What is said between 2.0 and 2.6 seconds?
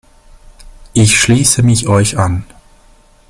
an.